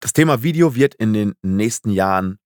[0.00, 2.38] Das Thema Video wird in den nächsten Jahren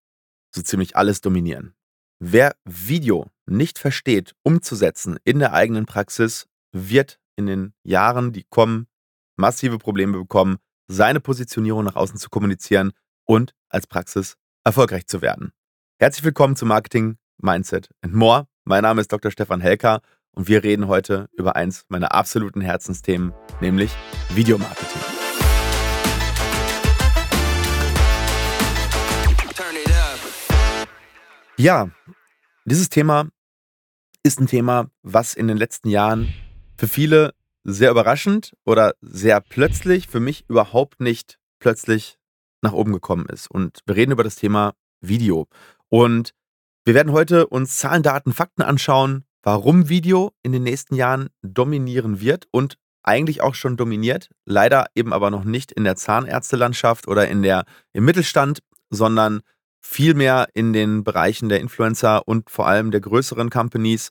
[0.54, 1.74] so ziemlich alles dominieren.
[2.18, 8.86] Wer Video nicht versteht, umzusetzen in der eigenen Praxis, wird in den Jahren, die kommen,
[9.36, 12.92] massive Probleme bekommen, seine Positionierung nach außen zu kommunizieren
[13.26, 15.52] und als Praxis erfolgreich zu werden.
[15.98, 18.46] Herzlich willkommen zu Marketing, Mindset and More.
[18.64, 19.30] Mein Name ist Dr.
[19.30, 20.00] Stefan Helker
[20.30, 23.92] und wir reden heute über eins meiner absoluten Herzensthemen, nämlich
[24.30, 25.21] Videomarketing.
[31.58, 31.90] Ja,
[32.64, 33.28] dieses Thema
[34.22, 36.32] ist ein Thema, was in den letzten Jahren
[36.78, 42.18] für viele sehr überraschend oder sehr plötzlich, für mich überhaupt nicht plötzlich
[42.62, 43.50] nach oben gekommen ist.
[43.50, 45.46] Und wir reden über das Thema Video.
[45.88, 46.32] Und
[46.84, 52.20] wir werden heute uns Zahlen, Daten, Fakten anschauen, warum Video in den nächsten Jahren dominieren
[52.20, 57.28] wird und eigentlich auch schon dominiert, leider eben aber noch nicht in der Zahnärztelandschaft oder
[57.28, 59.42] in der, im Mittelstand, sondern
[59.82, 64.10] viel mehr in den Bereichen der Influencer und vor allem der größeren Companies.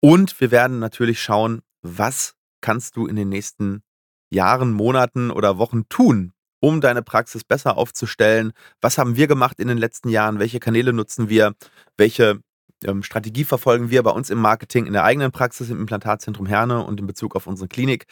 [0.00, 3.82] Und wir werden natürlich schauen, was kannst du in den nächsten
[4.30, 8.52] Jahren, Monaten oder Wochen tun, um deine Praxis besser aufzustellen.
[8.80, 10.38] Was haben wir gemacht in den letzten Jahren?
[10.38, 11.54] Welche Kanäle nutzen wir?
[11.96, 12.40] Welche
[12.84, 16.84] ähm, Strategie verfolgen wir bei uns im Marketing, in der eigenen Praxis, im Implantatzentrum Herne
[16.84, 18.06] und in Bezug auf unsere Klinik?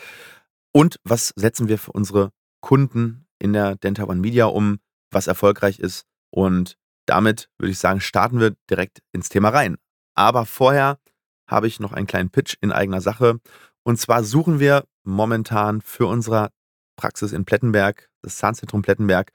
[0.72, 4.78] Und was setzen wir für unsere Kunden in der Dental One Media um,
[5.10, 6.76] was erfolgreich ist und
[7.06, 9.76] damit würde ich sagen, starten wir direkt ins Thema rein.
[10.14, 10.98] Aber vorher
[11.48, 13.40] habe ich noch einen kleinen Pitch in eigener Sache.
[13.84, 16.50] Und zwar suchen wir momentan für unsere
[16.96, 19.32] Praxis in Plettenberg, das Zahnzentrum Plettenberg,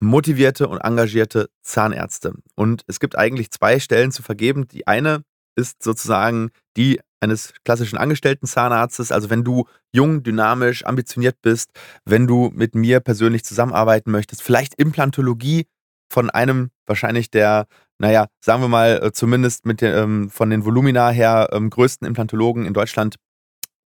[0.00, 2.34] motivierte und engagierte Zahnärzte.
[2.54, 4.68] Und es gibt eigentlich zwei Stellen zu vergeben.
[4.68, 5.24] Die eine
[5.56, 9.10] ist sozusagen die eines klassischen angestellten Zahnarztes.
[9.10, 11.70] Also wenn du jung, dynamisch, ambitioniert bist,
[12.04, 15.66] wenn du mit mir persönlich zusammenarbeiten möchtest, vielleicht Implantologie
[16.08, 17.66] von einem wahrscheinlich der,
[17.98, 22.06] naja, sagen wir mal, äh, zumindest mit den, ähm, von den Volumina her ähm, größten
[22.06, 23.16] Implantologen in Deutschland,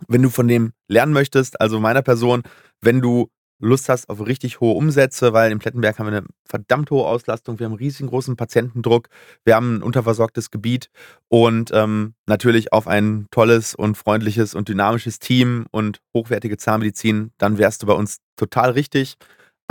[0.08, 2.44] wenn du von dem lernen möchtest, also meiner Person,
[2.82, 3.30] wenn du
[3.62, 7.60] Lust hast auf richtig hohe Umsätze, weil in Plettenberg haben wir eine verdammt hohe Auslastung,
[7.60, 9.08] wir haben riesengroßen Patientendruck,
[9.46, 10.90] wir haben ein unterversorgtes Gebiet
[11.30, 17.60] und ähm, natürlich auf ein tolles und freundliches und dynamisches Team und hochwertige Zahnmedizin, dann
[17.60, 19.18] wärst du bei uns total richtig.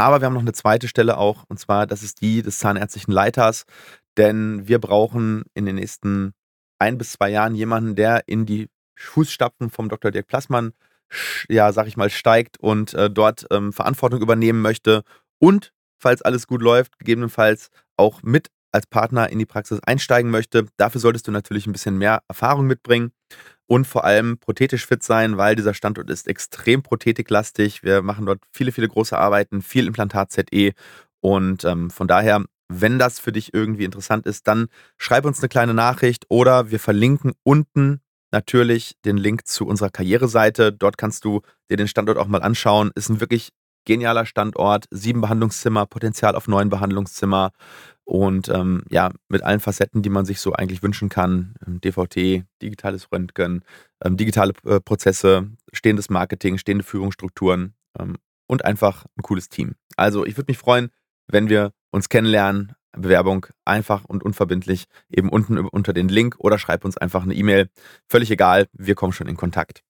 [0.01, 3.13] Aber wir haben noch eine zweite Stelle auch, und zwar, das ist die des zahnärztlichen
[3.13, 3.65] Leiters.
[4.17, 6.33] Denn wir brauchen in den nächsten
[6.79, 10.11] ein bis zwei Jahren jemanden, der in die Fußstapfen vom Dr.
[10.11, 10.73] Dirk Plassmann,
[11.49, 15.03] ja, sag ich mal, steigt und äh, dort ähm, Verantwortung übernehmen möchte
[15.39, 17.69] und, falls alles gut läuft, gegebenenfalls
[17.99, 20.67] auch mit als Partner in die Praxis einsteigen möchte.
[20.77, 23.13] Dafür solltest du natürlich ein bisschen mehr Erfahrung mitbringen
[23.71, 27.85] und vor allem prothetisch fit sein, weil dieser Standort ist extrem prothetiklastig.
[27.85, 30.73] Wir machen dort viele, viele große Arbeiten, viel Implantat ZE
[31.21, 34.67] und ähm, von daher, wenn das für dich irgendwie interessant ist, dann
[34.99, 38.01] schreib uns eine kleine Nachricht oder wir verlinken unten
[38.33, 40.73] natürlich den Link zu unserer Karriereseite.
[40.73, 42.91] Dort kannst du dir den Standort auch mal anschauen.
[42.97, 43.51] Ist ein wirklich
[43.85, 47.53] genialer Standort, sieben Behandlungszimmer, Potenzial auf neun Behandlungszimmer
[48.05, 51.55] und ähm, ja, mit allen Facetten, die man sich so eigentlich wünschen kann.
[51.67, 53.65] Ähm, DVT, digitales Röntgen,
[54.05, 59.77] ähm, digitale äh, Prozesse, stehendes Marketing, stehende Führungsstrukturen ähm, und einfach ein cooles Team.
[59.97, 60.91] Also ich würde mich freuen,
[61.29, 62.73] wenn wir uns kennenlernen.
[62.93, 67.69] Bewerbung einfach und unverbindlich eben unten unter den Link oder schreib uns einfach eine E-Mail.
[68.09, 69.85] Völlig egal, wir kommen schon in Kontakt.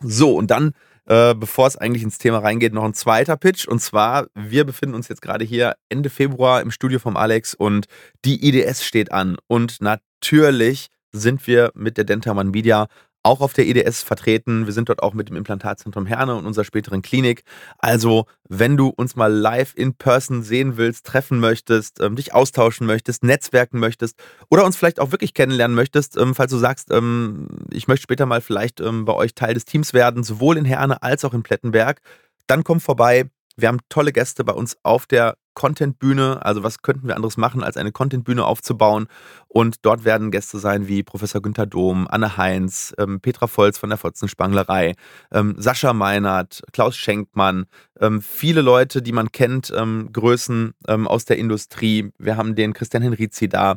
[0.00, 0.72] So, und dann
[1.06, 3.66] äh, bevor es eigentlich ins Thema reingeht, noch ein zweiter Pitch.
[3.66, 7.86] Und zwar, wir befinden uns jetzt gerade hier Ende Februar im Studio vom Alex und
[8.24, 9.36] die IDS steht an.
[9.46, 12.88] Und natürlich sind wir mit der Dentaman Media
[13.22, 14.66] auch auf der EDS vertreten.
[14.66, 17.44] Wir sind dort auch mit dem Implantatzentrum Herne und unserer späteren Klinik.
[17.78, 22.86] Also, wenn du uns mal live in person sehen willst, treffen möchtest, ähm, dich austauschen
[22.86, 27.48] möchtest, netzwerken möchtest oder uns vielleicht auch wirklich kennenlernen möchtest, ähm, falls du sagst, ähm,
[27.70, 31.02] ich möchte später mal vielleicht ähm, bei euch Teil des Teams werden, sowohl in Herne
[31.02, 32.00] als auch in Plettenberg,
[32.46, 33.30] dann komm vorbei.
[33.56, 36.44] Wir haben tolle Gäste bei uns auf der Content-Bühne.
[36.44, 39.06] Also was könnten wir anderes machen, als eine Content-Bühne aufzubauen?
[39.48, 43.90] Und dort werden Gäste sein wie Professor Günther Dom, Anne Heinz, ähm, Petra Volz von
[43.90, 44.94] der Fotzenspanglerei,
[45.30, 47.66] ähm, Sascha Meinert, Klaus Schenkmann,
[48.00, 52.10] ähm, viele Leute, die man kennt, ähm, Größen ähm, aus der Industrie.
[52.18, 53.76] Wir haben den Christian Henrizi da.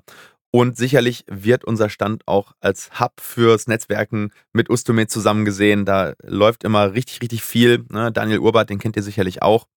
[0.55, 5.83] Und sicherlich wird unser Stand auch als Hub fürs Netzwerken mit Ustomed zusammen gesehen.
[5.83, 7.83] Da läuft immer richtig, richtig viel.
[7.91, 8.09] Ne?
[8.09, 9.67] Daniel Urbart, den kennt ihr sicherlich auch.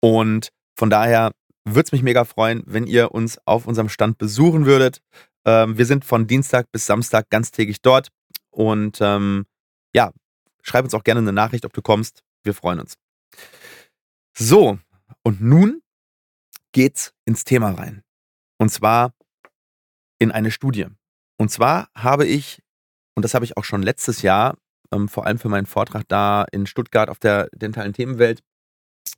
[0.00, 1.32] Und von daher
[1.64, 5.00] würde es mich mega freuen, wenn ihr uns auf unserem Stand besuchen würdet.
[5.44, 8.08] Ähm, wir sind von Dienstag bis Samstag ganztägig dort.
[8.50, 9.46] Und ähm,
[9.94, 10.12] ja,
[10.62, 12.22] schreib uns auch gerne eine Nachricht, ob du kommst.
[12.44, 12.94] Wir freuen uns.
[14.36, 14.78] So,
[15.22, 15.82] und nun
[16.72, 18.02] geht's ins Thema rein.
[18.58, 19.12] Und zwar
[20.18, 20.86] in eine Studie.
[21.38, 22.62] Und zwar habe ich,
[23.14, 24.56] und das habe ich auch schon letztes Jahr,
[24.92, 28.42] ähm, vor allem für meinen Vortrag da in Stuttgart auf der dentalen Themenwelt,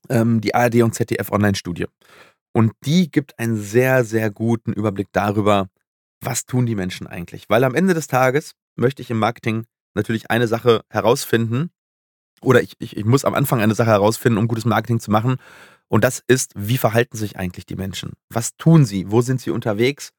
[0.09, 1.87] ähm, die ARD und ZDF Online-Studie.
[2.53, 5.69] Und die gibt einen sehr, sehr guten Überblick darüber,
[6.21, 7.45] was tun die Menschen eigentlich.
[7.49, 9.65] Weil am Ende des Tages möchte ich im Marketing
[9.95, 11.71] natürlich eine Sache herausfinden,
[12.41, 15.37] oder ich, ich, ich muss am Anfang eine Sache herausfinden, um gutes Marketing zu machen.
[15.89, 18.13] Und das ist, wie verhalten sich eigentlich die Menschen?
[18.29, 19.11] Was tun sie?
[19.11, 20.11] Wo sind sie unterwegs?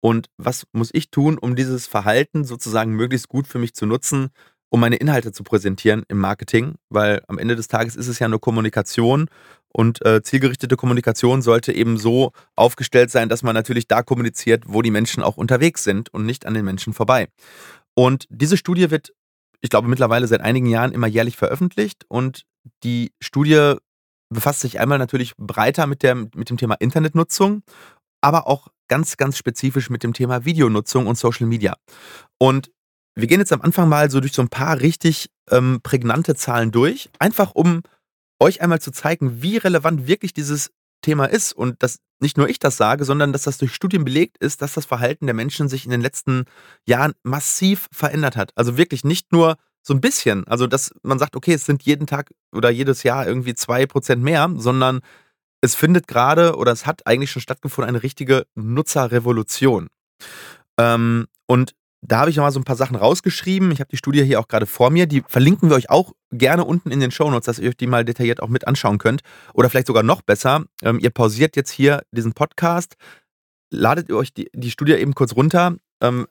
[0.00, 4.30] Und was muss ich tun, um dieses Verhalten sozusagen möglichst gut für mich zu nutzen,
[4.70, 6.74] um meine Inhalte zu präsentieren im Marketing?
[6.88, 9.28] Weil am Ende des Tages ist es ja nur Kommunikation
[9.72, 14.80] und äh, zielgerichtete Kommunikation sollte eben so aufgestellt sein, dass man natürlich da kommuniziert, wo
[14.82, 17.28] die Menschen auch unterwegs sind und nicht an den Menschen vorbei.
[17.94, 19.12] Und diese Studie wird,
[19.60, 22.46] ich glaube, mittlerweile seit einigen Jahren immer jährlich veröffentlicht und
[22.84, 23.74] die Studie
[24.28, 27.62] befasst sich einmal natürlich breiter mit, der, mit dem Thema Internetnutzung,
[28.20, 31.76] aber auch ganz, ganz spezifisch mit dem Thema Videonutzung und Social Media.
[32.38, 32.70] Und
[33.16, 36.70] wir gehen jetzt am Anfang mal so durch so ein paar richtig ähm, prägnante Zahlen
[36.70, 37.82] durch, einfach um
[38.38, 40.70] euch einmal zu zeigen, wie relevant wirklich dieses
[41.02, 44.38] Thema ist und dass nicht nur ich das sage, sondern dass das durch Studien belegt
[44.38, 46.44] ist, dass das Verhalten der Menschen sich in den letzten
[46.86, 48.52] Jahren massiv verändert hat.
[48.54, 52.06] Also wirklich nicht nur so ein bisschen, also dass man sagt, okay, es sind jeden
[52.06, 55.00] Tag oder jedes Jahr irgendwie zwei Prozent mehr, sondern
[55.60, 59.88] es findet gerade oder es hat eigentlich schon stattgefunden eine richtige Nutzerrevolution.
[60.78, 63.70] Ähm, und da habe ich nochmal so ein paar Sachen rausgeschrieben.
[63.72, 65.06] Ich habe die Studie hier auch gerade vor mir.
[65.06, 68.04] Die verlinken wir euch auch gerne unten in den Shownotes, dass ihr euch die mal
[68.04, 69.22] detailliert auch mit anschauen könnt.
[69.54, 72.96] Oder vielleicht sogar noch besser, ähm, ihr pausiert jetzt hier diesen Podcast,
[73.70, 76.26] ladet euch die, die Studie eben kurz runter, ähm,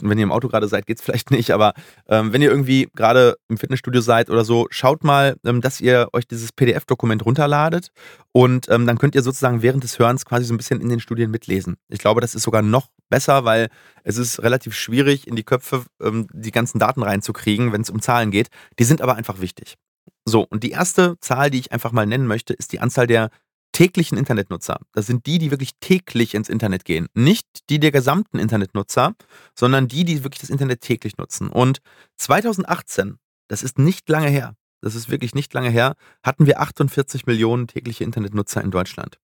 [0.00, 1.74] wenn ihr im Auto gerade seid, geht es vielleicht nicht, aber
[2.08, 6.08] ähm, wenn ihr irgendwie gerade im Fitnessstudio seid oder so, schaut mal, ähm, dass ihr
[6.12, 7.90] euch dieses PDF-Dokument runterladet
[8.32, 11.00] und ähm, dann könnt ihr sozusagen während des Hörens quasi so ein bisschen in den
[11.00, 11.76] Studien mitlesen.
[11.88, 13.68] Ich glaube, das ist sogar noch besser, weil
[14.04, 18.02] es ist relativ schwierig, in die Köpfe ähm, die ganzen Daten reinzukriegen, wenn es um
[18.02, 18.48] Zahlen geht.
[18.78, 19.76] Die sind aber einfach wichtig.
[20.24, 23.30] So, und die erste Zahl, die ich einfach mal nennen möchte, ist die Anzahl der
[23.72, 24.80] täglichen Internetnutzer.
[24.92, 27.08] Das sind die, die wirklich täglich ins Internet gehen.
[27.14, 29.14] Nicht die der gesamten Internetnutzer,
[29.54, 31.48] sondern die, die wirklich das Internet täglich nutzen.
[31.48, 31.78] Und
[32.16, 33.18] 2018,
[33.48, 37.66] das ist nicht lange her, das ist wirklich nicht lange her, hatten wir 48 Millionen
[37.66, 39.18] tägliche Internetnutzer in Deutschland.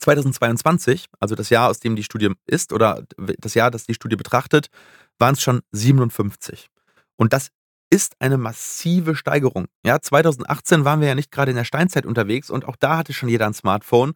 [0.00, 4.16] 2022, also das Jahr, aus dem die Studie ist, oder das Jahr, das die Studie
[4.16, 4.68] betrachtet,
[5.18, 6.68] waren es schon 57.
[7.16, 7.50] Und das
[7.92, 9.66] ist eine massive Steigerung.
[9.84, 13.12] Ja, 2018 waren wir ja nicht gerade in der Steinzeit unterwegs und auch da hatte
[13.12, 14.14] schon jeder ein Smartphone.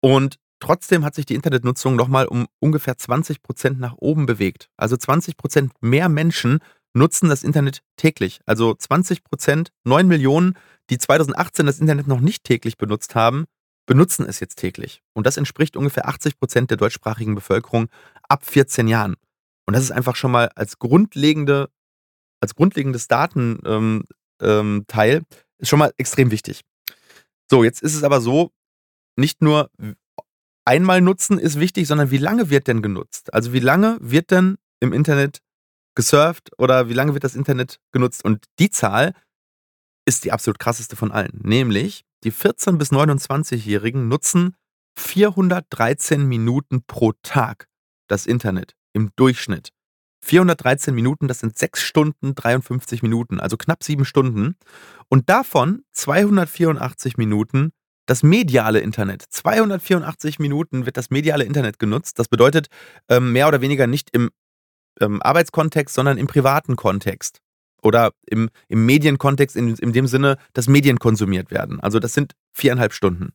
[0.00, 4.68] Und trotzdem hat sich die Internetnutzung nochmal um ungefähr 20 Prozent nach oben bewegt.
[4.76, 6.60] Also 20 Prozent mehr Menschen
[6.94, 8.38] nutzen das Internet täglich.
[8.46, 10.54] Also 20 Prozent, 9 Millionen,
[10.88, 13.46] die 2018 das Internet noch nicht täglich benutzt haben,
[13.84, 15.02] benutzen es jetzt täglich.
[15.12, 17.88] Und das entspricht ungefähr 80 Prozent der deutschsprachigen Bevölkerung
[18.28, 19.16] ab 14 Jahren.
[19.66, 21.68] Und das ist einfach schon mal als grundlegende
[22.40, 24.04] als grundlegendes Datenteil ähm,
[24.40, 25.26] ähm,
[25.58, 26.62] ist schon mal extrem wichtig.
[27.50, 28.52] So, jetzt ist es aber so,
[29.16, 29.70] nicht nur
[30.64, 33.32] einmal nutzen ist wichtig, sondern wie lange wird denn genutzt?
[33.32, 35.38] Also wie lange wird denn im Internet
[35.94, 38.24] gesurft oder wie lange wird das Internet genutzt?
[38.24, 39.14] Und die Zahl
[40.06, 41.40] ist die absolut krasseste von allen.
[41.42, 44.56] Nämlich die 14- bis 29-Jährigen nutzen
[44.98, 47.66] 413 Minuten pro Tag
[48.08, 49.70] das Internet im Durchschnitt.
[50.22, 54.56] 413 Minuten, das sind 6 Stunden 53 Minuten, also knapp 7 Stunden.
[55.08, 57.72] Und davon 284 Minuten
[58.06, 59.22] das mediale Internet.
[59.28, 62.18] 284 Minuten wird das mediale Internet genutzt.
[62.18, 62.68] Das bedeutet
[63.08, 64.30] ähm, mehr oder weniger nicht im
[65.00, 67.40] ähm, Arbeitskontext, sondern im privaten Kontext.
[67.82, 71.80] Oder im, im Medienkontext in, in dem Sinne, dass Medien konsumiert werden.
[71.80, 73.34] Also das sind viereinhalb Stunden.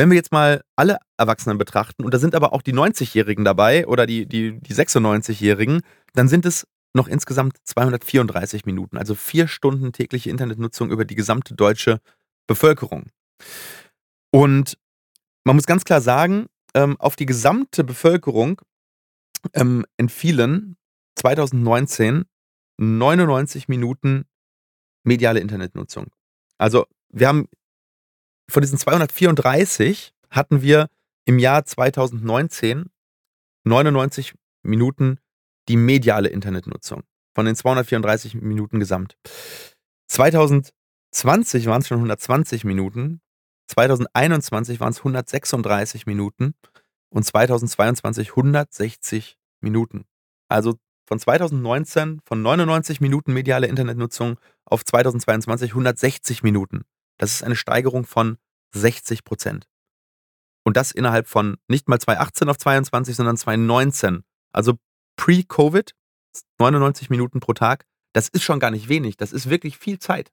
[0.00, 3.86] Wenn wir jetzt mal alle Erwachsenen betrachten, und da sind aber auch die 90-Jährigen dabei
[3.86, 5.82] oder die, die, die 96-Jährigen,
[6.14, 11.52] dann sind es noch insgesamt 234 Minuten, also vier Stunden tägliche Internetnutzung über die gesamte
[11.52, 12.00] deutsche
[12.46, 13.10] Bevölkerung.
[14.30, 14.78] Und
[15.44, 18.62] man muss ganz klar sagen, ähm, auf die gesamte Bevölkerung
[19.52, 20.78] ähm, entfielen
[21.16, 22.24] 2019
[22.78, 24.24] 99 Minuten
[25.04, 26.06] mediale Internetnutzung.
[26.56, 27.48] Also wir haben
[28.50, 30.88] von diesen 234 hatten wir
[31.24, 32.90] im Jahr 2019
[33.64, 35.18] 99 Minuten
[35.68, 37.02] die mediale Internetnutzung.
[37.34, 39.16] Von den 234 Minuten gesamt.
[40.08, 43.20] 2020 waren es schon 120 Minuten.
[43.68, 46.54] 2021 waren es 136 Minuten.
[47.10, 50.04] Und 2022 160 Minuten.
[50.48, 56.82] Also von 2019 von 99 Minuten mediale Internetnutzung auf 2022 160 Minuten.
[57.20, 58.38] Das ist eine Steigerung von
[58.72, 59.68] 60 Prozent.
[60.64, 64.24] Und das innerhalb von nicht mal 2018 auf 22, sondern 2019.
[64.52, 64.78] Also
[65.16, 65.94] pre-Covid,
[66.58, 67.84] 99 Minuten pro Tag.
[68.14, 69.18] Das ist schon gar nicht wenig.
[69.18, 70.30] Das ist wirklich viel Zeit.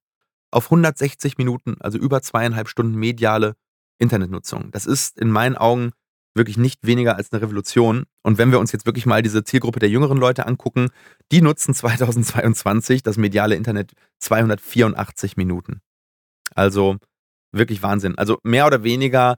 [0.49, 3.57] Auf 160 Minuten, also über zweieinhalb Stunden mediale
[3.99, 4.71] Internetnutzung.
[4.71, 5.91] Das ist in meinen Augen
[6.35, 8.05] wirklich nicht weniger als eine Revolution.
[8.23, 10.91] Und wenn wir uns jetzt wirklich mal diese Zielgruppe der jüngeren Leute angucken,
[11.33, 15.81] die nutzen 2022 das mediale Internet 284 Minuten.
[16.57, 16.97] Also
[17.51, 18.17] wirklich Wahnsinn.
[18.17, 19.37] Also mehr oder weniger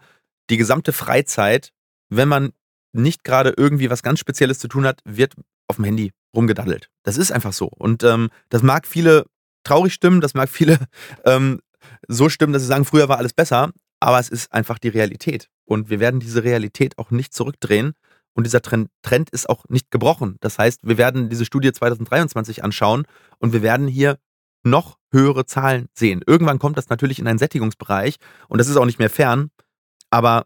[0.50, 1.72] die gesamte Freizeit,
[2.10, 2.52] wenn man
[2.94, 5.36] nicht gerade irgendwie was ganz Spezielles zu tun hat, wird
[5.68, 6.90] auf dem Handy rumgedaddelt.
[7.04, 7.68] Das ist einfach so.
[7.68, 9.26] Und ähm, das mag viele
[9.64, 10.80] traurig stimmen, das mag viele
[11.26, 11.60] ähm,
[12.08, 15.50] so stimmen, dass sie sagen, früher war alles besser, aber es ist einfach die Realität.
[15.66, 17.94] Und wir werden diese Realität auch nicht zurückdrehen.
[18.34, 20.38] Und dieser Trend, Trend ist auch nicht gebrochen.
[20.40, 23.06] Das heißt, wir werden diese Studie 2023 anschauen
[23.40, 24.18] und wir werden hier
[24.64, 26.22] noch höhere Zahlen sehen.
[26.26, 29.52] Irgendwann kommt das natürlich in einen Sättigungsbereich und das ist auch nicht mehr fern,
[30.10, 30.46] aber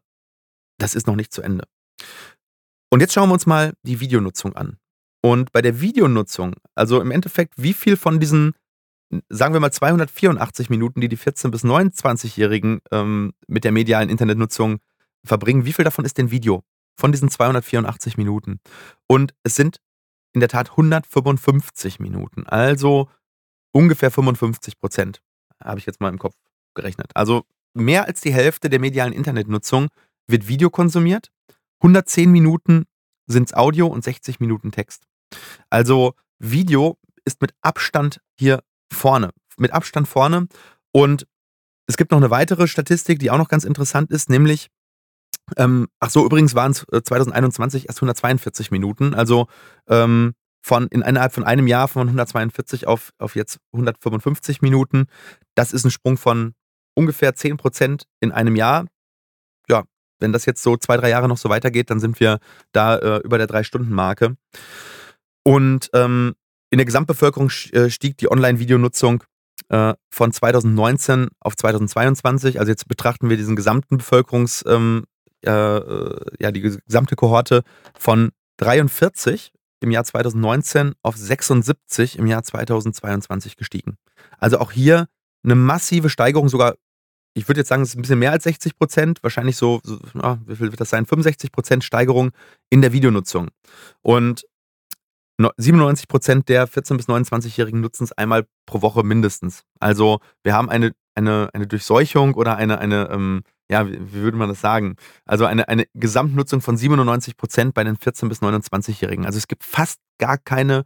[0.77, 1.65] das ist noch nicht zu Ende.
[2.89, 4.77] Und jetzt schauen wir uns mal die Videonutzung an.
[5.21, 8.53] Und bei der Videonutzung, also im Endeffekt, wie viel von diesen,
[9.29, 14.79] sagen wir mal 284 Minuten, die die 14- bis 29-Jährigen ähm, mit der medialen Internetnutzung
[15.23, 16.63] verbringen, wie viel davon ist denn Video?
[16.99, 18.59] Von diesen 284 Minuten.
[19.07, 19.79] Und es sind
[20.33, 22.45] in der Tat 155 Minuten.
[22.45, 23.09] Also
[23.73, 25.21] ungefähr 55 Prozent,
[25.61, 26.35] habe ich jetzt mal im Kopf
[26.73, 27.11] gerechnet.
[27.15, 29.89] Also mehr als die Hälfte der medialen Internetnutzung
[30.27, 31.29] wird Video konsumiert.
[31.81, 32.85] 110 Minuten
[33.27, 35.03] sind es Audio und 60 Minuten Text.
[35.69, 39.31] Also Video ist mit Abstand hier vorne.
[39.57, 40.47] Mit Abstand vorne.
[40.91, 41.27] Und
[41.87, 44.69] es gibt noch eine weitere Statistik, die auch noch ganz interessant ist, nämlich,
[45.57, 49.13] ähm, ach so, übrigens waren es 2021 erst 142 Minuten.
[49.13, 49.47] Also
[49.87, 50.33] ähm,
[50.63, 55.05] von in innerhalb von einem Jahr von 142 auf, auf jetzt 155 Minuten.
[55.55, 56.53] Das ist ein Sprung von
[56.95, 58.85] ungefähr 10 Prozent in einem Jahr.
[59.69, 59.83] Ja,
[60.19, 62.39] wenn das jetzt so zwei, drei Jahre noch so weitergeht, dann sind wir
[62.71, 64.37] da äh, über der Drei-Stunden-Marke.
[65.43, 66.33] Und ähm,
[66.69, 69.23] in der Gesamtbevölkerung äh, stieg die Online-Videonutzung
[69.67, 72.59] äh, von 2019 auf 2022.
[72.59, 75.03] Also jetzt betrachten wir diesen gesamten Bevölkerungs, ähm,
[75.45, 77.63] äh, äh, ja, die gesamte Kohorte
[77.99, 79.51] von 43
[79.83, 83.97] im Jahr 2019 auf 76 im Jahr 2022 gestiegen.
[84.39, 85.07] Also auch hier
[85.43, 86.75] eine massive Steigerung, sogar,
[87.33, 89.99] ich würde jetzt sagen, es ist ein bisschen mehr als 60 Prozent, wahrscheinlich so, so
[90.15, 91.05] ja, wie viel wird das sein?
[91.05, 92.31] 65 Prozent Steigerung
[92.69, 93.49] in der Videonutzung.
[94.01, 94.45] Und
[95.57, 99.63] 97 Prozent der 14- bis 29-Jährigen nutzen es einmal pro Woche mindestens.
[99.79, 104.37] Also wir haben eine, eine, eine Durchseuchung oder eine, eine ähm, ja, wie, wie, würde
[104.37, 104.95] man das sagen?
[105.25, 109.25] Also eine, eine Gesamtnutzung von 97 Prozent bei den 14- bis 29-Jährigen.
[109.25, 110.85] Also es gibt fast gar keine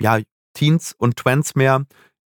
[0.00, 0.20] ja,
[0.54, 1.84] Teens und Twents mehr,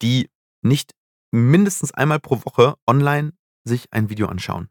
[0.02, 0.30] die
[0.62, 0.92] nicht
[1.32, 3.32] mindestens einmal pro Woche online
[3.64, 4.68] sich ein Video anschauen.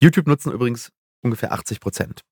[0.00, 2.22] YouTube nutzen übrigens ungefähr 80 Prozent.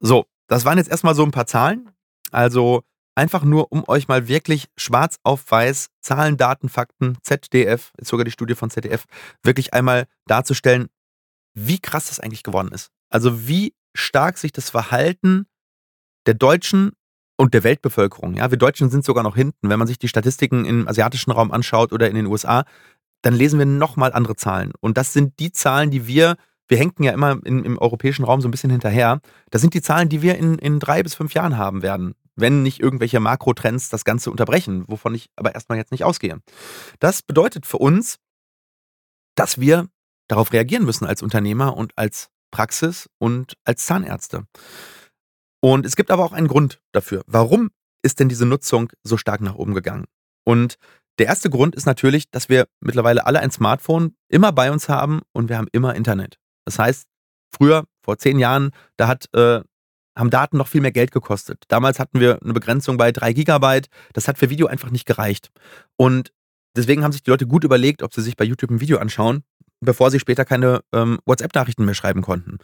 [0.00, 1.90] So, das waren jetzt erstmal so ein paar Zahlen.
[2.30, 8.24] Also einfach nur, um euch mal wirklich schwarz auf weiß, Zahlen, Daten, Fakten, ZDF, sogar
[8.24, 9.04] die Studie von ZDF,
[9.42, 10.88] wirklich einmal darzustellen,
[11.54, 12.90] wie krass das eigentlich geworden ist.
[13.10, 15.46] Also wie stark sich das Verhalten
[16.26, 16.92] der Deutschen
[17.36, 19.68] und der Weltbevölkerung, ja, wir Deutschen sind sogar noch hinten.
[19.68, 22.64] Wenn man sich die Statistiken im asiatischen Raum anschaut oder in den USA,
[23.22, 24.72] dann lesen wir nochmal andere Zahlen.
[24.80, 26.36] Und das sind die Zahlen, die wir,
[26.68, 29.82] wir henken ja immer in, im europäischen Raum so ein bisschen hinterher, das sind die
[29.82, 33.88] Zahlen, die wir in, in drei bis fünf Jahren haben werden wenn nicht irgendwelche Makrotrends
[33.88, 36.40] das Ganze unterbrechen, wovon ich aber erstmal jetzt nicht ausgehe.
[36.98, 38.18] Das bedeutet für uns,
[39.36, 39.88] dass wir
[40.28, 44.46] darauf reagieren müssen als Unternehmer und als Praxis und als Zahnärzte.
[45.60, 47.22] Und es gibt aber auch einen Grund dafür.
[47.26, 47.70] Warum
[48.02, 50.04] ist denn diese Nutzung so stark nach oben gegangen?
[50.44, 50.76] Und
[51.18, 55.22] der erste Grund ist natürlich, dass wir mittlerweile alle ein Smartphone immer bei uns haben
[55.32, 56.38] und wir haben immer Internet.
[56.64, 57.06] Das heißt,
[57.54, 59.62] früher, vor zehn Jahren, da hat äh,
[60.16, 61.64] haben Daten noch viel mehr Geld gekostet.
[61.68, 63.88] Damals hatten wir eine Begrenzung bei 3 Gigabyte.
[64.12, 65.50] Das hat für Video einfach nicht gereicht.
[65.96, 66.32] Und
[66.76, 69.42] deswegen haben sich die Leute gut überlegt, ob sie sich bei YouTube ein Video anschauen,
[69.80, 72.58] bevor sie später keine ähm, WhatsApp-Nachrichten mehr schreiben konnten.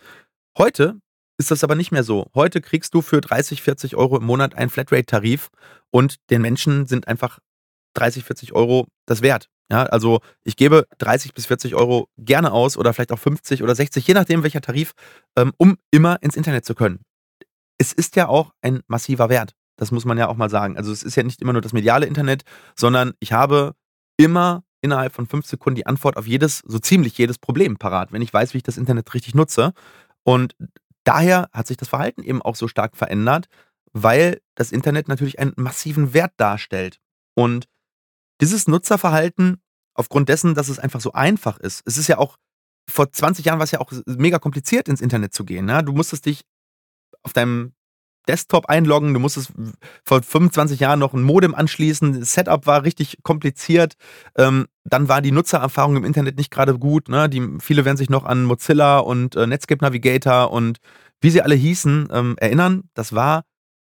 [0.56, 1.00] Heute
[1.38, 2.30] ist das aber nicht mehr so.
[2.34, 5.50] Heute kriegst du für 30, 40 Euro im Monat einen Flatrate-Tarif
[5.90, 7.38] und den Menschen sind einfach
[7.94, 9.48] 30, 40 Euro das wert.
[9.70, 13.74] Ja, also ich gebe 30 bis 40 Euro gerne aus oder vielleicht auch 50 oder
[13.74, 14.92] 60, je nachdem welcher Tarif,
[15.36, 17.00] ähm, um immer ins Internet zu können
[17.80, 19.54] es ist ja auch ein massiver Wert.
[19.76, 20.76] Das muss man ja auch mal sagen.
[20.76, 22.42] Also es ist ja nicht immer nur das mediale Internet,
[22.76, 23.74] sondern ich habe
[24.18, 28.20] immer innerhalb von fünf Sekunden die Antwort auf jedes, so ziemlich jedes Problem parat, wenn
[28.20, 29.72] ich weiß, wie ich das Internet richtig nutze.
[30.24, 30.54] Und
[31.04, 33.48] daher hat sich das Verhalten eben auch so stark verändert,
[33.92, 37.00] weil das Internet natürlich einen massiven Wert darstellt.
[37.34, 37.66] Und
[38.42, 39.62] dieses Nutzerverhalten,
[39.94, 42.36] aufgrund dessen, dass es einfach so einfach ist, es ist ja auch
[42.90, 45.64] vor 20 Jahren war es ja auch mega kompliziert, ins Internet zu gehen.
[45.64, 45.82] Ne?
[45.82, 46.42] Du musstest dich
[47.22, 47.72] auf deinem
[48.28, 49.52] Desktop einloggen, du musstest
[50.04, 53.94] vor 25 Jahren noch ein Modem anschließen, das Setup war richtig kompliziert,
[54.36, 57.28] ähm, dann war die Nutzererfahrung im Internet nicht gerade gut, ne?
[57.28, 60.78] die, viele werden sich noch an Mozilla und äh, Netscape Navigator und
[61.20, 63.44] wie sie alle hießen, ähm, erinnern, das war,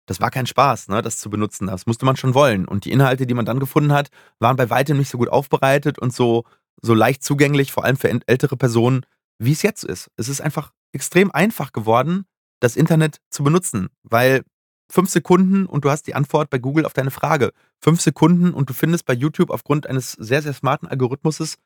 [0.07, 1.03] das war kein Spaß, ne?
[1.03, 3.93] das zu benutzen, das musste man schon wollen und die Inhalte, die man dann gefunden
[3.93, 4.09] hat,
[4.41, 6.45] waren bei weitem nicht so gut aufbereitet und so,
[6.83, 9.07] so leicht zugänglich, vor allem für ältere Personen,
[9.39, 10.11] wie es jetzt ist.
[10.17, 12.25] Es ist einfach extrem einfach geworden,
[12.61, 14.43] das Internet zu benutzen, weil
[14.91, 17.53] fünf Sekunden und du hast die Antwort bei Google auf deine Frage.
[17.81, 21.57] Fünf Sekunden und du findest bei YouTube aufgrund eines sehr, sehr smarten Algorithmuses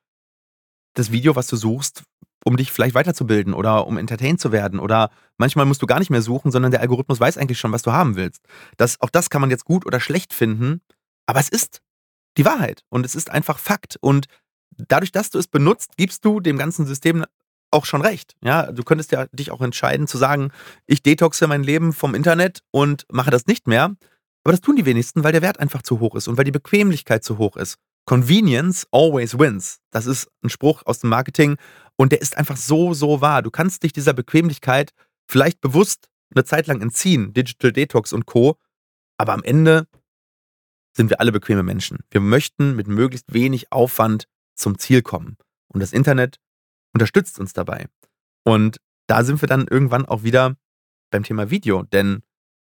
[0.94, 2.02] das Video, was du suchst,
[2.44, 4.80] um dich vielleicht weiterzubilden oder um entertained zu werden.
[4.80, 7.82] Oder manchmal musst du gar nicht mehr suchen, sondern der Algorithmus weiß eigentlich schon, was
[7.82, 8.42] du haben willst.
[8.76, 10.80] Das, auch das kann man jetzt gut oder schlecht finden,
[11.26, 11.80] aber es ist
[12.36, 13.98] die Wahrheit und es ist einfach Fakt.
[14.00, 14.26] Und
[14.76, 17.24] dadurch, dass du es benutzt, gibst du dem ganzen System
[17.70, 18.34] auch schon recht.
[18.42, 20.50] Ja, du könntest ja dich auch entscheiden zu sagen,
[20.86, 23.94] ich detoxe mein Leben vom Internet und mache das nicht mehr.
[24.44, 26.50] Aber das tun die wenigsten, weil der Wert einfach zu hoch ist und weil die
[26.50, 27.76] Bequemlichkeit zu hoch ist.
[28.06, 29.80] Convenience always wins.
[29.90, 31.56] Das ist ein Spruch aus dem Marketing
[31.96, 33.42] und der ist einfach so, so wahr.
[33.42, 34.92] Du kannst dich dieser Bequemlichkeit
[35.26, 38.56] vielleicht bewusst eine Zeit lang entziehen, Digital Detox und Co.
[39.18, 39.86] Aber am Ende
[40.96, 41.98] sind wir alle bequeme Menschen.
[42.10, 45.36] Wir möchten mit möglichst wenig Aufwand zum Ziel kommen.
[45.68, 46.38] Und das Internet
[46.94, 47.86] unterstützt uns dabei.
[48.44, 50.56] Und da sind wir dann irgendwann auch wieder
[51.10, 52.22] beim Thema Video, denn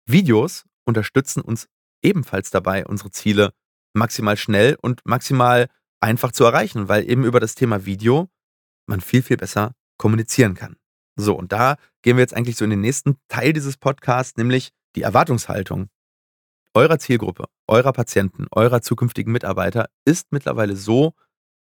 [0.06, 1.68] Videos unterstützen uns
[2.02, 3.52] ebenfalls dabei, unsere Ziele
[3.94, 5.68] maximal schnell und maximal
[6.00, 8.28] einfach zu erreichen, weil eben über das Thema Video
[8.86, 10.76] man viel, viel besser kommunizieren kann.
[11.16, 14.70] So, und da gehen wir jetzt eigentlich so in den nächsten Teil dieses Podcasts, nämlich
[14.94, 15.90] die Erwartungshaltung
[16.74, 21.14] eurer Zielgruppe, eurer Patienten, eurer zukünftigen Mitarbeiter ist mittlerweile so,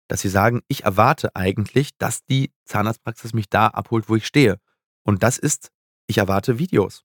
[0.08, 4.58] dass sie sagen, ich erwarte eigentlich, dass die Zahnarztpraxis mich da abholt, wo ich stehe.
[5.02, 5.70] Und das ist,
[6.06, 7.04] ich erwarte Videos.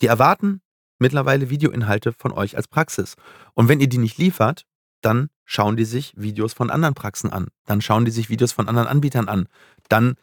[0.00, 0.62] Die erwarten
[0.98, 3.16] mittlerweile Videoinhalte von euch als Praxis.
[3.54, 4.66] Und wenn ihr die nicht liefert,
[5.00, 7.48] dann schauen die sich Videos von anderen Praxen an.
[7.66, 9.48] Dann schauen die sich Videos von anderen Anbietern an.
[9.88, 10.14] Dann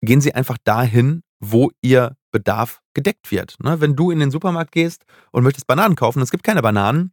[0.00, 3.56] gehen sie einfach dahin, wo ihr Bedarf gedeckt wird.
[3.62, 3.80] Ne?
[3.80, 7.12] Wenn du in den Supermarkt gehst und möchtest Bananen kaufen, es gibt keine Bananen,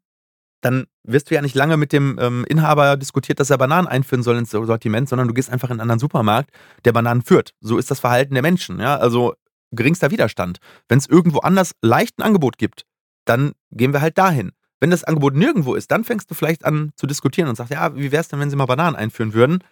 [0.62, 4.24] dann wirst du ja nicht lange mit dem ähm, Inhaber diskutiert, dass er Bananen einführen
[4.24, 6.52] soll ins Sortiment, sondern du gehst einfach in einen anderen Supermarkt,
[6.86, 7.54] der Bananen führt.
[7.60, 8.80] So ist das Verhalten der Menschen.
[8.80, 8.98] Ja?
[8.98, 9.34] Also
[9.72, 10.60] geringster Widerstand.
[10.88, 12.86] Wenn es irgendwo anders leicht ein Angebot gibt,
[13.26, 14.52] dann gehen wir halt dahin.
[14.80, 17.96] Wenn das Angebot nirgendwo ist, dann fängst du vielleicht an zu diskutieren und sagst, ja,
[17.96, 19.64] wie wäre es denn, wenn sie mal Bananen einführen würden?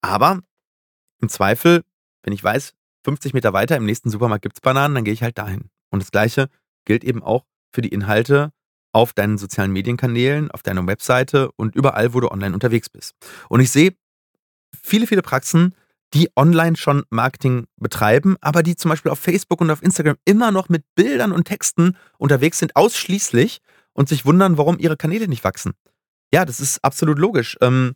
[0.00, 0.40] Aber
[1.20, 1.82] im Zweifel,
[2.22, 2.74] wenn ich weiß,
[3.04, 5.70] 50 Meter weiter im nächsten Supermarkt gibt es Bananen, dann gehe ich halt dahin.
[5.90, 6.48] Und das Gleiche
[6.84, 8.50] gilt eben auch für die Inhalte
[8.94, 13.14] auf deinen sozialen Medienkanälen, auf deiner Webseite und überall, wo du online unterwegs bist.
[13.48, 13.94] Und ich sehe
[14.82, 15.74] viele, viele Praxen,
[16.14, 20.52] die online schon Marketing betreiben, aber die zum Beispiel auf Facebook und auf Instagram immer
[20.52, 23.58] noch mit Bildern und Texten unterwegs sind, ausschließlich
[23.94, 25.72] und sich wundern, warum ihre Kanäle nicht wachsen.
[26.32, 27.56] Ja, das ist absolut logisch.
[27.60, 27.94] Ähm,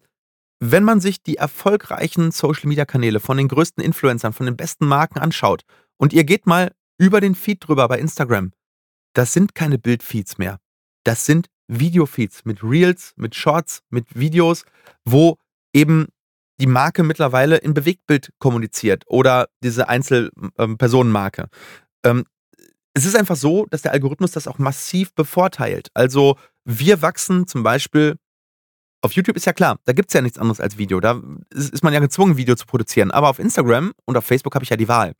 [0.58, 5.62] wenn man sich die erfolgreichen Social-Media-Kanäle von den größten Influencern, von den besten Marken anschaut
[5.96, 8.50] und ihr geht mal über den Feed drüber bei Instagram,
[9.12, 10.58] das sind keine Bildfeeds mehr
[11.08, 14.66] das sind Videofeeds mit Reels, mit Shorts, mit Videos,
[15.06, 15.38] wo
[15.72, 16.08] eben
[16.60, 21.48] die Marke mittlerweile in Bewegtbild kommuniziert oder diese Einzelpersonenmarke.
[22.04, 22.26] Ähm,
[22.92, 25.88] es ist einfach so, dass der Algorithmus das auch massiv bevorteilt.
[25.94, 28.16] Also wir wachsen zum Beispiel
[29.00, 31.00] auf YouTube ist ja klar, da gibt es ja nichts anderes als Video.
[31.00, 31.22] Da
[31.54, 33.12] ist man ja gezwungen, Video zu produzieren.
[33.12, 35.14] Aber auf Instagram und auf Facebook habe ich ja die Wahl.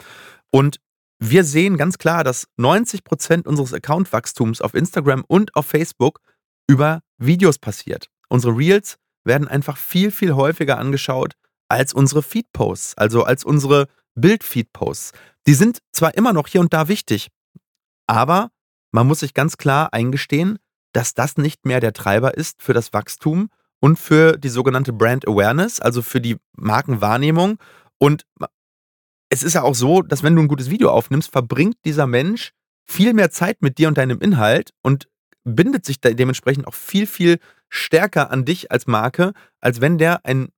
[0.50, 0.80] Und
[1.20, 6.20] wir sehen ganz klar, dass 90% unseres Accountwachstums auf Instagram und auf Facebook
[6.68, 8.08] über Videos passiert.
[8.28, 11.34] Unsere Reels werden einfach viel, viel häufiger angeschaut
[11.68, 15.12] als unsere Feed-Posts, also als unsere Bild-Feed-Posts.
[15.46, 17.28] Die sind zwar immer noch hier und da wichtig,
[18.06, 18.50] aber
[18.92, 20.58] man muss sich ganz klar eingestehen,
[20.92, 23.50] dass das nicht mehr der Treiber ist für das Wachstum
[23.80, 27.58] und für die sogenannte Brand Awareness, also für die Markenwahrnehmung.
[27.98, 28.24] Und
[29.30, 32.52] es ist ja auch so, dass wenn du ein gutes Video aufnimmst, verbringt dieser Mensch
[32.86, 35.08] viel mehr Zeit mit dir und deinem Inhalt und
[35.44, 37.38] bindet sich dementsprechend auch viel, viel
[37.68, 40.48] stärker an dich als Marke, als wenn der ein,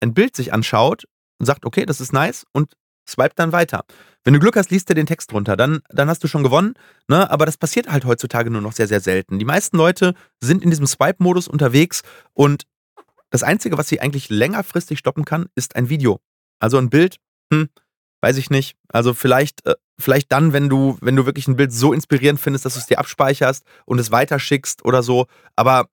[0.00, 1.04] ein Bild sich anschaut
[1.38, 2.74] und sagt, okay, das ist nice und
[3.08, 3.84] swipe dann weiter.
[4.22, 6.74] Wenn du Glück hast, liest er den Text runter, dann, dann hast du schon gewonnen,
[7.08, 7.28] ne?
[7.30, 9.38] aber das passiert halt heutzutage nur noch sehr, sehr selten.
[9.38, 12.02] Die meisten Leute sind in diesem Swipe-Modus unterwegs
[12.34, 12.66] und
[13.30, 16.20] das Einzige, was sie eigentlich längerfristig stoppen kann, ist ein Video.
[16.58, 17.16] Also ein Bild,
[17.52, 17.68] hm,
[18.20, 18.76] weiß ich nicht.
[18.88, 22.64] Also vielleicht, äh, vielleicht dann, wenn du, wenn du wirklich ein Bild so inspirierend findest,
[22.64, 25.26] dass du es dir abspeicherst und es weiterschickst oder so.
[25.56, 25.88] Aber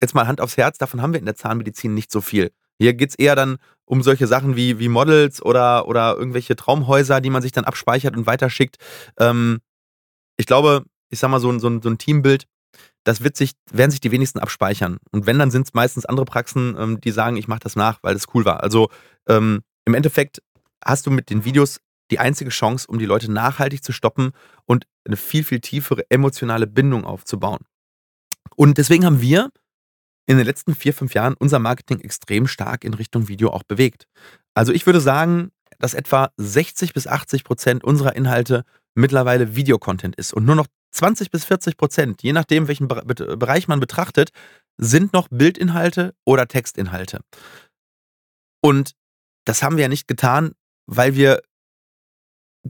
[0.00, 2.52] jetzt mal Hand aufs Herz, davon haben wir in der Zahnmedizin nicht so viel.
[2.78, 7.20] Hier geht es eher dann um solche Sachen wie, wie Models oder, oder irgendwelche Traumhäuser,
[7.20, 8.76] die man sich dann abspeichert und weiterschickt.
[9.18, 9.60] Ähm,
[10.36, 12.46] ich glaube, ich sag mal, so, so, so ein Teambild,
[13.04, 14.98] das wird sich, werden sich die wenigsten abspeichern.
[15.12, 18.02] Und wenn, dann sind es meistens andere Praxen, ähm, die sagen, ich mache das nach,
[18.02, 18.62] weil das cool war.
[18.62, 18.90] Also
[19.28, 20.42] ähm, im Endeffekt
[20.84, 24.32] hast du mit den Videos die einzige Chance, um die Leute nachhaltig zu stoppen
[24.64, 27.60] und eine viel, viel tiefere emotionale Bindung aufzubauen.
[28.54, 29.50] Und deswegen haben wir
[30.26, 34.06] in den letzten vier, fünf Jahren unser Marketing extrem stark in Richtung Video auch bewegt.
[34.54, 40.32] Also ich würde sagen, dass etwa 60 bis 80 Prozent unserer Inhalte mittlerweile Videocontent ist
[40.32, 44.30] und nur noch 20 bis 40 Prozent, je nachdem, welchen Bereich man betrachtet,
[44.78, 47.20] sind noch Bildinhalte oder Textinhalte.
[48.62, 48.92] Und
[49.44, 50.52] das haben wir ja nicht getan,
[50.86, 51.42] weil wir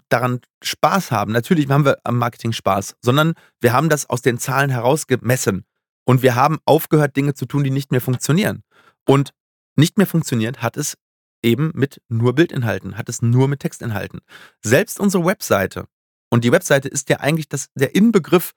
[0.08, 1.32] daran Spaß haben.
[1.32, 5.64] Natürlich haben wir am Marketing Spaß, sondern wir haben das aus den Zahlen herausgemessen.
[6.04, 8.62] Und wir haben aufgehört, Dinge zu tun, die nicht mehr funktionieren.
[9.06, 9.32] Und
[9.76, 10.96] nicht mehr funktioniert hat es
[11.42, 14.20] eben mit nur Bildinhalten, hat es nur mit Textinhalten.
[14.62, 15.86] Selbst unsere Webseite,
[16.30, 18.52] und die Webseite ist ja eigentlich das, der Inbegriff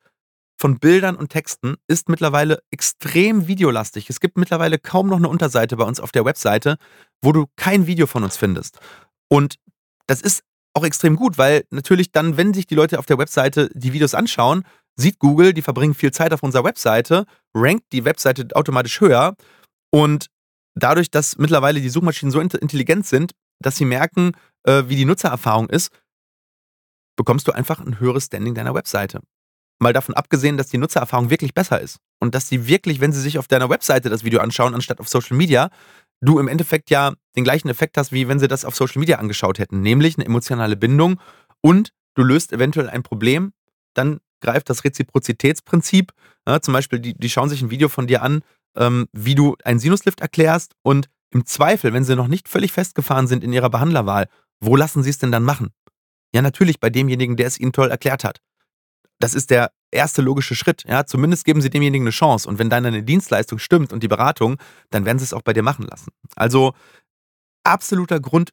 [0.58, 4.10] von Bildern und Texten, ist mittlerweile extrem videolastig.
[4.10, 6.78] Es gibt mittlerweile kaum noch eine Unterseite bei uns auf der Webseite,
[7.22, 8.80] wo du kein Video von uns findest.
[9.30, 9.56] Und
[10.08, 13.70] das ist auch extrem gut, weil natürlich dann, wenn sich die Leute auf der Webseite
[13.74, 14.64] die Videos anschauen,
[14.96, 19.36] sieht Google, die verbringen viel Zeit auf unserer Webseite, rankt die Webseite automatisch höher
[19.92, 20.28] und
[20.76, 25.70] dadurch, dass mittlerweile die Suchmaschinen so intelligent sind, dass sie merken, äh, wie die Nutzererfahrung
[25.70, 25.92] ist,
[27.18, 29.22] bekommst du einfach ein höheres Standing deiner Webseite.
[29.82, 33.22] Mal davon abgesehen, dass die Nutzererfahrung wirklich besser ist und dass sie wirklich, wenn sie
[33.22, 35.70] sich auf deiner Webseite das Video anschauen, anstatt auf Social Media,
[36.22, 39.18] du im Endeffekt ja den gleichen Effekt hast, wie wenn sie das auf Social Media
[39.18, 41.20] angeschaut hätten, nämlich eine emotionale Bindung
[41.62, 43.54] und du löst eventuell ein Problem,
[43.94, 46.14] dann greift das Reziprozitätsprinzip.
[46.48, 48.42] Ja, zum Beispiel, die, die schauen sich ein Video von dir an,
[48.76, 53.28] ähm, wie du einen Sinuslift erklärst und im Zweifel, wenn sie noch nicht völlig festgefahren
[53.28, 54.28] sind in ihrer Behandlerwahl,
[54.60, 55.72] wo lassen sie es denn dann machen?
[56.34, 58.40] Ja, natürlich bei demjenigen, der es ihnen toll erklärt hat.
[59.20, 60.84] Das ist der erste logische Schritt.
[60.88, 62.48] Ja, zumindest geben sie demjenigen eine Chance.
[62.48, 64.58] Und wenn deine Dienstleistung stimmt und die Beratung,
[64.90, 66.12] dann werden sie es auch bei dir machen lassen.
[66.36, 66.74] Also
[67.64, 68.52] absoluter Grund,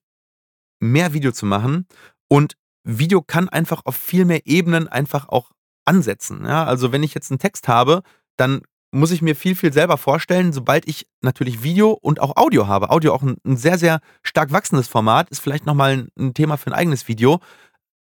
[0.81, 1.87] mehr Video zu machen.
[2.29, 5.51] Und Video kann einfach auf viel mehr Ebenen einfach auch
[5.85, 6.45] ansetzen.
[6.45, 8.03] Ja, also wenn ich jetzt einen Text habe,
[8.37, 12.67] dann muss ich mir viel, viel selber vorstellen, sobald ich natürlich Video und auch Audio
[12.67, 12.91] habe.
[12.91, 16.57] Audio auch ein, ein sehr, sehr stark wachsendes Format, ist vielleicht nochmal ein, ein Thema
[16.57, 17.41] für ein eigenes Video.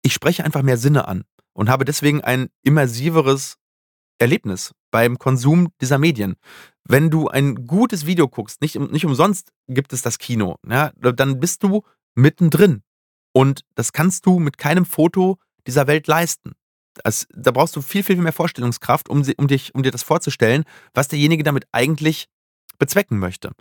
[0.02, 1.24] Ich spreche einfach mehr Sinne an
[1.56, 3.56] und habe deswegen ein immersiveres
[4.18, 6.36] Erlebnis beim Konsum dieser Medien.
[6.84, 11.40] Wenn du ein gutes Video guckst, nicht, nicht umsonst gibt es das Kino, ja, dann
[11.40, 11.82] bist du
[12.14, 12.82] mittendrin.
[13.32, 16.52] Und das kannst du mit keinem Foto dieser Welt leisten.
[17.02, 20.64] Das, da brauchst du viel, viel mehr Vorstellungskraft, um, um, dich, um dir das vorzustellen,
[20.94, 22.26] was derjenige damit eigentlich
[22.78, 23.52] bezwecken möchte.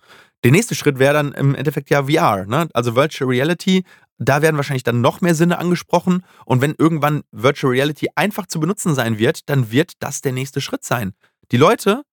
[0.46, 2.70] Der nächste Schritt wäre dann im Endeffekt ja VR, ne?
[2.76, 3.84] also Virtual Reality.
[4.20, 6.24] Da werden wahrscheinlich dann noch mehr Sinne angesprochen.
[6.46, 10.62] Und wenn irgendwann Virtual Reality einfach zu benutzen sein wird, dann wird das der nächste
[10.62, 11.14] Schritt sein.
[11.52, 12.04] Die Leute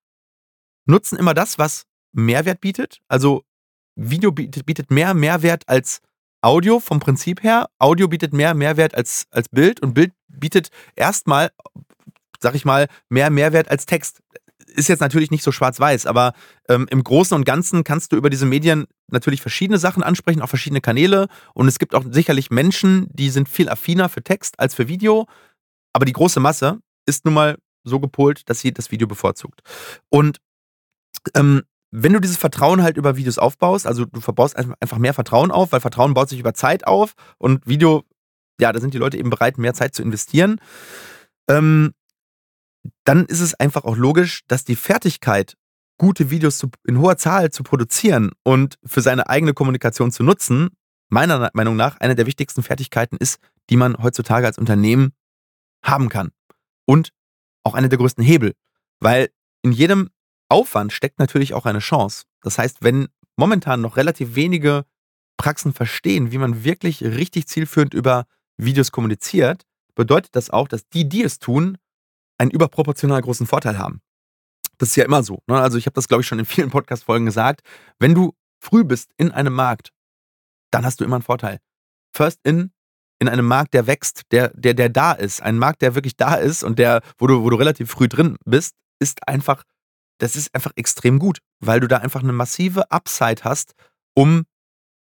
[0.86, 3.00] nutzen immer das, was Mehrwert bietet.
[3.06, 3.42] Also
[3.96, 6.00] Video bietet, mehr Mehrwert als
[6.40, 7.68] Audio vom Prinzip her.
[7.78, 11.50] Audio bietet mehr Mehrwert als, als Bild und Bild bietet erstmal,
[12.40, 14.22] sag ich mal, mehr Mehrwert als Text.
[14.72, 16.32] Ist jetzt natürlich nicht so schwarz-weiß, aber
[16.68, 20.48] ähm, im Großen und Ganzen kannst du über diese Medien natürlich verschiedene Sachen ansprechen, auch
[20.48, 21.28] verschiedene Kanäle.
[21.54, 25.26] Und es gibt auch sicherlich Menschen, die sind viel affiner für Text als für Video.
[25.92, 29.60] Aber die große Masse ist nun mal so gepolt, dass sie das Video bevorzugt.
[30.08, 30.38] Und
[31.34, 35.50] ähm, wenn du dieses Vertrauen halt über Videos aufbaust, also du verbaust einfach mehr Vertrauen
[35.50, 38.04] auf, weil Vertrauen baut sich über Zeit auf und Video,
[38.58, 40.58] ja, da sind die Leute eben bereit, mehr Zeit zu investieren,
[41.48, 41.92] ähm,
[43.04, 45.56] dann ist es einfach auch logisch, dass die Fertigkeit,
[45.98, 50.70] gute Videos zu, in hoher Zahl zu produzieren und für seine eigene Kommunikation zu nutzen,
[51.08, 53.38] meiner Meinung nach eine der wichtigsten Fertigkeiten ist,
[53.70, 55.12] die man heutzutage als Unternehmen
[55.84, 56.30] haben kann.
[56.86, 57.10] Und
[57.64, 58.54] auch eine der größten Hebel.
[58.98, 59.30] Weil
[59.62, 60.10] in jedem
[60.48, 62.24] Aufwand steckt natürlich auch eine Chance.
[62.42, 64.84] Das heißt, wenn momentan noch relativ wenige
[65.36, 69.62] Praxen verstehen, wie man wirklich richtig zielführend über Videos kommuniziert,
[69.94, 71.78] bedeutet das auch, dass die, die es tun,
[72.42, 74.00] einen überproportional großen Vorteil haben.
[74.78, 75.42] Das ist ja immer so.
[75.46, 75.60] Ne?
[75.60, 77.62] Also ich habe das, glaube ich, schon in vielen Podcast-Folgen gesagt.
[77.98, 79.90] Wenn du früh bist in einem Markt,
[80.70, 81.58] dann hast du immer einen Vorteil.
[82.14, 82.72] First in,
[83.18, 85.42] in einem Markt, der wächst, der, der, der da ist.
[85.42, 88.36] Ein Markt, der wirklich da ist und der, wo du, wo du relativ früh drin
[88.44, 89.64] bist, ist einfach
[90.22, 93.74] das ist einfach extrem gut, weil du da einfach eine massive Upside hast,
[94.14, 94.44] um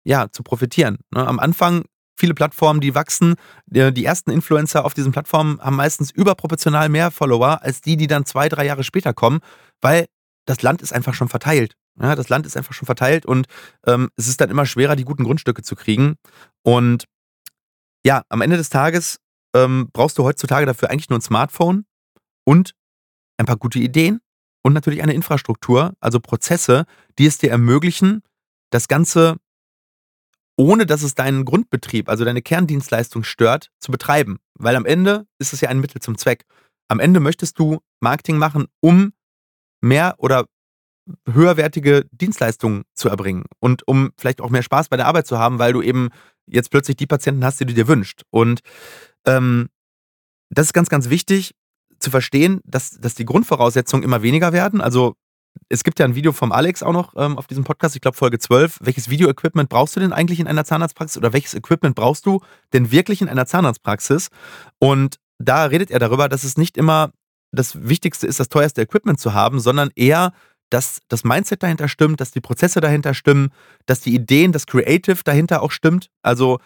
[0.03, 0.97] ja zu profitieren.
[1.11, 1.25] Ne?
[1.25, 1.85] Am Anfang
[2.15, 3.35] viele Plattformen, die wachsen.
[3.67, 8.25] Die ersten Influencer auf diesen Plattformen haben meistens überproportional mehr Follower als die, die dann
[8.25, 9.39] zwei, drei Jahre später kommen,
[9.81, 10.05] weil
[10.45, 11.75] das Land ist einfach schon verteilt.
[11.99, 13.47] Ja, das Land ist einfach schon verteilt und
[13.87, 16.15] ähm, es ist dann immer schwerer, die guten Grundstücke zu kriegen.
[16.61, 17.05] Und
[18.05, 19.17] ja, am Ende des Tages
[19.55, 21.85] ähm, brauchst du heutzutage dafür eigentlich nur ein Smartphone
[22.43, 22.73] und
[23.37, 24.19] ein paar gute Ideen
[24.61, 26.85] und natürlich eine Infrastruktur, also Prozesse,
[27.17, 28.21] die es dir ermöglichen,
[28.71, 29.37] das Ganze
[30.57, 34.39] ohne dass es deinen Grundbetrieb, also deine Kerndienstleistung stört, zu betreiben.
[34.57, 36.45] Weil am Ende ist es ja ein Mittel zum Zweck.
[36.87, 39.13] Am Ende möchtest du Marketing machen, um
[39.81, 40.45] mehr oder
[41.29, 45.59] höherwertige Dienstleistungen zu erbringen und um vielleicht auch mehr Spaß bei der Arbeit zu haben,
[45.59, 46.09] weil du eben
[46.47, 48.23] jetzt plötzlich die Patienten hast, die du dir wünschst.
[48.31, 48.61] Und
[49.25, 49.69] ähm,
[50.49, 51.53] das ist ganz, ganz wichtig
[51.99, 54.81] zu verstehen, dass, dass die Grundvoraussetzungen immer weniger werden.
[54.81, 55.15] Also
[55.69, 58.17] es gibt ja ein Video vom Alex auch noch ähm, auf diesem Podcast, ich glaube
[58.17, 58.79] Folge 12.
[58.81, 62.41] Welches Video-Equipment brauchst du denn eigentlich in einer Zahnarztpraxis oder welches Equipment brauchst du
[62.73, 64.29] denn wirklich in einer Zahnarztpraxis?
[64.79, 67.11] Und da redet er darüber, dass es nicht immer
[67.51, 70.33] das Wichtigste ist, das teuerste Equipment zu haben, sondern eher,
[70.69, 73.49] dass das Mindset dahinter stimmt, dass die Prozesse dahinter stimmen,
[73.85, 76.09] dass die Ideen, das Creative dahinter auch stimmt.
[76.21, 76.59] Also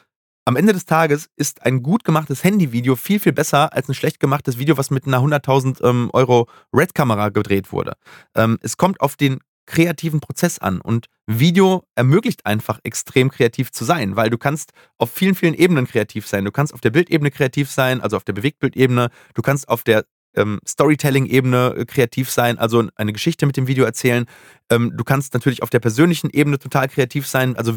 [0.49, 4.19] am Ende des Tages ist ein gut gemachtes Handyvideo viel, viel besser als ein schlecht
[4.19, 7.93] gemachtes Video, was mit einer 100.000 ähm, Euro Red-Kamera gedreht wurde.
[8.33, 13.85] Ähm, es kommt auf den kreativen Prozess an und Video ermöglicht einfach extrem kreativ zu
[13.85, 16.45] sein, weil du kannst auf vielen, vielen Ebenen kreativ sein.
[16.45, 19.11] Du kannst auf der Bildebene kreativ sein, also auf der Bewegtbildebene.
[19.35, 23.85] Du kannst auf der ähm, Storytelling-Ebene äh, kreativ sein, also eine Geschichte mit dem Video
[23.85, 24.25] erzählen.
[24.71, 27.75] Ähm, du kannst natürlich auf der persönlichen Ebene total kreativ sein, also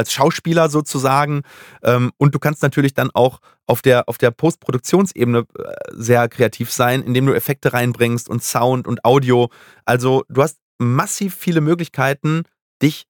[0.00, 1.42] als Schauspieler sozusagen.
[1.82, 6.72] Ähm, und du kannst natürlich dann auch auf der, auf der Postproduktionsebene äh, sehr kreativ
[6.72, 9.50] sein, indem du Effekte reinbringst und Sound und Audio.
[9.84, 12.42] Also du hast massiv viele Möglichkeiten,
[12.82, 13.06] dich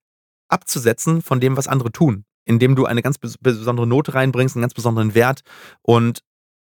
[0.48, 4.74] abzusetzen von dem, was andere tun, indem du eine ganz besondere Note reinbringst, einen ganz
[4.74, 5.42] besonderen Wert.
[5.82, 6.20] Und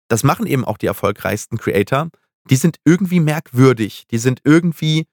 [0.09, 2.09] das machen eben auch die erfolgreichsten Creator.
[2.49, 5.07] Die sind irgendwie merkwürdig, die sind irgendwie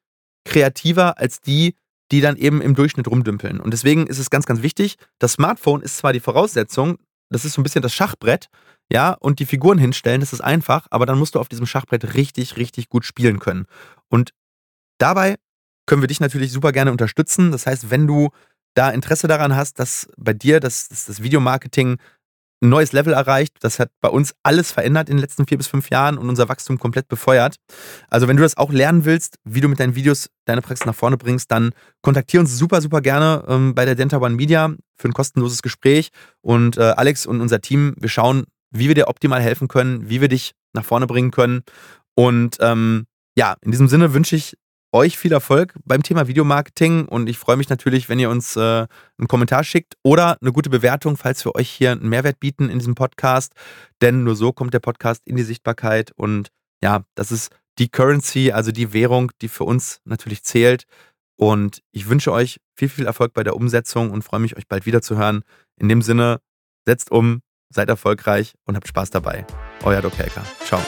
[0.46, 1.76] kreativer als die,
[2.12, 3.60] die dann eben im Durchschnitt rumdümpeln.
[3.60, 6.98] Und deswegen ist es ganz, ganz wichtig, das Smartphone ist zwar die Voraussetzung,
[7.30, 8.50] das ist so ein bisschen das Schachbrett,
[8.92, 12.16] ja, und die Figuren hinstellen, das ist einfach, aber dann musst du auf diesem Schachbrett
[12.16, 13.66] richtig, richtig gut spielen können.
[14.08, 14.32] Und
[14.98, 15.36] dabei
[15.86, 17.52] können wir dich natürlich super gerne unterstützen.
[17.52, 18.30] Das heißt, wenn du
[18.76, 21.98] da Interesse daran hast, dass bei dir das, das, das Videomarketing
[22.62, 23.54] ein neues Level erreicht.
[23.62, 26.50] Das hat bei uns alles verändert in den letzten vier bis fünf Jahren und unser
[26.50, 27.56] Wachstum komplett befeuert.
[28.10, 30.96] Also wenn du das auch lernen willst, wie du mit deinen Videos deine Praxis nach
[30.96, 35.08] vorne bringst, dann kontaktiere uns super, super gerne ähm, bei der Denta One Media für
[35.08, 36.10] ein kostenloses Gespräch.
[36.42, 40.22] Und äh, Alex und unser Team, wir schauen, wie wir dir optimal helfen können, wie
[40.22, 41.62] wir dich nach vorne bringen können.
[42.16, 43.06] Und ähm,
[43.38, 44.58] ja, in diesem Sinne wünsche ich
[44.92, 48.88] euch viel Erfolg beim Thema Videomarketing und ich freue mich natürlich, wenn ihr uns äh,
[49.20, 52.80] einen Kommentar schickt oder eine gute Bewertung, falls wir euch hier einen Mehrwert bieten in
[52.80, 53.54] diesem Podcast.
[54.02, 56.50] Denn nur so kommt der Podcast in die Sichtbarkeit und
[56.82, 60.84] ja, das ist die Currency, also die Währung, die für uns natürlich zählt.
[61.38, 64.86] Und ich wünsche euch viel, viel Erfolg bei der Umsetzung und freue mich, euch bald
[64.86, 65.44] wieder zu hören.
[65.78, 66.42] In dem Sinne,
[66.86, 69.46] setzt um, seid erfolgreich und habt Spaß dabei.
[69.84, 70.44] Euer Doc Helker.
[70.66, 70.82] Ciao.